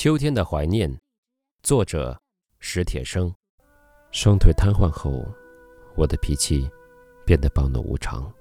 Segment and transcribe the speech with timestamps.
[0.00, 0.88] 秋天的怀念，
[1.64, 2.16] 作者
[2.60, 3.34] 史铁生。
[4.12, 5.26] 双腿瘫痪后，
[5.96, 6.70] 我的脾气
[7.26, 8.32] 变得暴怒无常。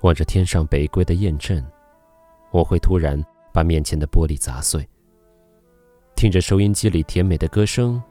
[0.00, 1.62] 望着天上北归的雁阵，
[2.50, 4.88] 我会突然把面前的玻璃砸碎。
[6.16, 8.02] 听着收音机里甜美的歌声，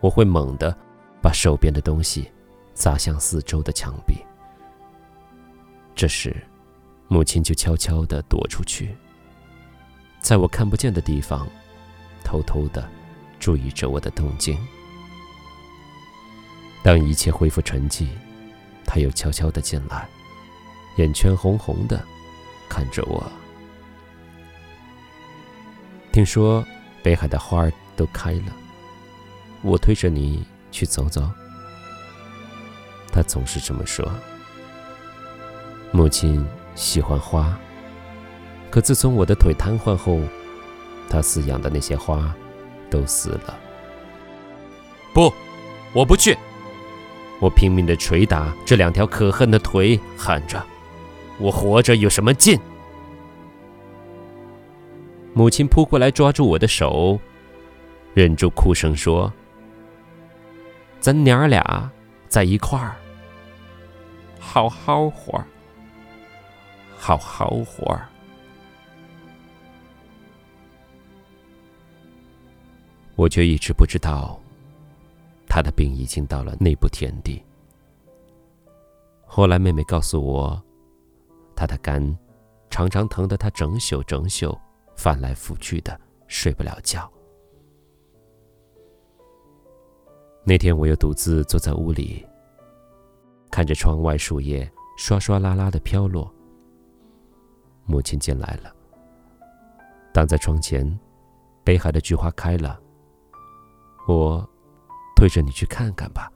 [0.00, 0.76] 我会猛地
[1.22, 2.30] 把手边的东西
[2.74, 4.16] 砸向四周的墙壁。
[5.94, 6.36] 这时，
[7.08, 8.94] 母亲就悄悄地躲出去。
[10.20, 11.48] 在我看不见的地方，
[12.24, 12.86] 偷偷的
[13.40, 14.58] 注意着我的动静。
[16.82, 18.08] 当一切恢复沉寂，
[18.84, 20.08] 他又悄悄的进来，
[20.96, 22.02] 眼圈红红的，
[22.68, 23.24] 看着我。
[26.12, 26.64] 听说
[27.02, 28.52] 北海的花儿都开了，
[29.62, 31.28] 我推着你去走走。
[33.12, 34.06] 他总是这么说。
[35.90, 37.58] 母亲喜欢花。
[38.70, 40.20] 可自从我的腿瘫痪后，
[41.08, 42.34] 他饲养的那些花
[42.90, 43.58] 都死了。
[45.14, 45.32] 不，
[45.92, 46.36] 我不去！
[47.40, 50.62] 我拼命的捶打这两条可恨的腿，喊着
[51.38, 52.58] ：“我活着有什么劲？”
[55.32, 57.18] 母亲扑过来抓住我的手，
[58.12, 59.32] 忍住哭声说
[61.00, 61.90] ：“咱娘儿俩
[62.28, 62.96] 在一块儿，
[64.40, 65.42] 好好活，
[66.98, 67.98] 好好活。”
[73.18, 74.38] 我却一直不知道，
[75.48, 77.42] 他的病已经到了那步田地。
[79.26, 80.62] 后来妹妹告诉我，
[81.56, 82.16] 他的肝
[82.70, 84.56] 常常疼得他整宿整宿
[84.94, 87.10] 翻来覆去的睡不了觉。
[90.44, 92.24] 那天我又独自坐在屋里，
[93.50, 96.32] 看着窗外树叶刷刷啦啦的飘落。
[97.84, 98.72] 母亲进来了，
[100.12, 100.96] 挡在窗前，
[101.64, 102.80] 北海的菊花开了。
[104.08, 104.48] 我
[105.14, 106.32] 推着你去看看吧。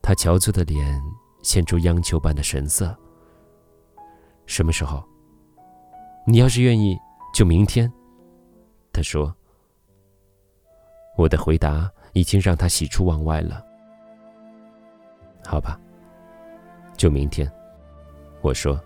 [0.00, 1.02] 他憔悴的脸
[1.42, 2.96] 现出央求般的神色。
[4.46, 5.02] 什么时候？
[6.26, 6.96] 你要是愿意，
[7.34, 7.92] 就明天。
[8.92, 9.34] 他说。
[11.16, 13.64] 我的回答已经让他喜出望外了。
[15.44, 15.80] 好吧，
[16.96, 17.50] 就明天。
[18.42, 18.80] 我说。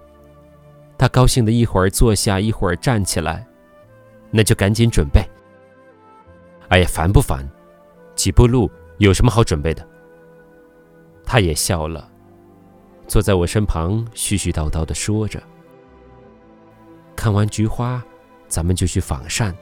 [0.96, 3.46] 他高兴的一会儿坐下，一会儿站起来。
[4.30, 5.27] 那就赶紧准备。
[6.68, 7.48] 哎呀，烦不烦？
[8.14, 9.86] 几步路有什么好准备的？
[11.24, 12.10] 他也笑了，
[13.06, 15.42] 坐在我身旁，絮絮叨叨的说着。
[17.16, 18.02] 看完菊花，
[18.48, 19.54] 咱们就去仿膳。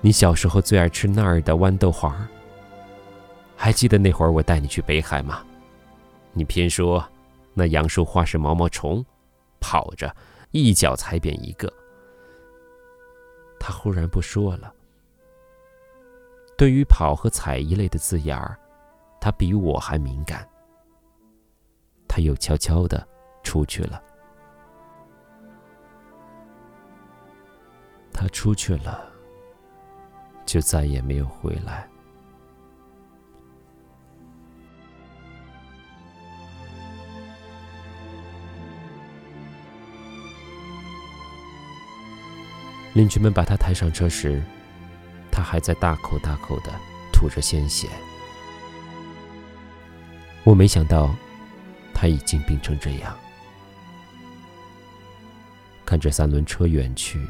[0.00, 2.26] 你小时候最爱吃那儿的豌豆黄。
[3.56, 5.44] 还记得那会儿我带你去北海吗？
[6.32, 7.04] 你偏说
[7.54, 9.04] 那杨树花是毛毛虫，
[9.60, 10.14] 跑着
[10.50, 11.72] 一脚踩扁一个。
[13.60, 14.72] 他忽然不说了。
[16.62, 18.56] 对于“跑”和“踩”一类的字眼儿，
[19.20, 20.48] 他比我还敏感。
[22.06, 23.04] 他又悄悄的
[23.42, 24.00] 出去了。
[28.12, 29.12] 他出去了，
[30.46, 31.88] 就再也没有回来。
[42.92, 44.40] 邻居们把他抬上车时。
[45.32, 46.70] 他还在大口大口的
[47.10, 47.88] 吐着鲜血，
[50.44, 51.12] 我没想到
[51.94, 53.16] 他已经病成这样。
[55.86, 57.20] 看着三轮车远去，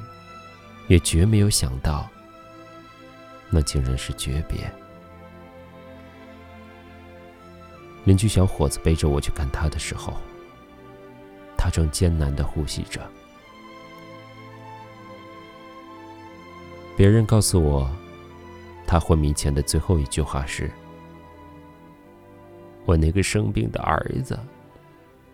[0.89, 2.09] 也绝没有想到，
[3.49, 4.71] 那竟然是诀别。
[8.05, 10.15] 邻居小伙子背着我去看他的时候，
[11.57, 13.01] 他正艰难的呼吸着。
[16.97, 17.91] 别人告诉我，
[18.87, 20.71] 他昏迷前的最后一句话是
[22.85, 24.39] ：“我那个生病的儿子，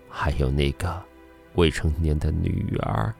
[0.08, 1.02] 还有那个
[1.54, 3.12] 未成年的女儿。”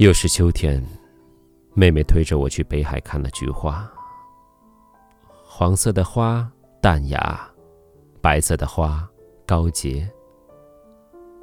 [0.00, 0.82] 又是秋天，
[1.74, 3.86] 妹妹推着我去北海看了菊花。
[5.44, 6.50] 黄色的花
[6.80, 7.46] 淡雅，
[8.18, 9.06] 白色的花
[9.46, 10.10] 高洁，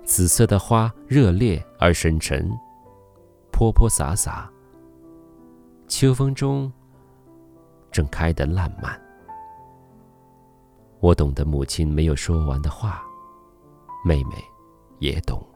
[0.04, 2.50] 紫色的花热烈而深沉，
[3.52, 4.52] 泼泼洒洒。
[5.88, 6.74] 秋风中，
[7.92, 9.00] 正开得烂漫。
[11.00, 13.04] 我懂得母亲没有说完的话，
[14.04, 14.32] 妹妹
[14.98, 15.48] 也懂。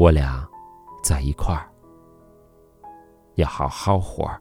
[0.00, 0.48] 我俩
[1.02, 1.70] 在一块儿，
[3.34, 4.40] 要好好活儿。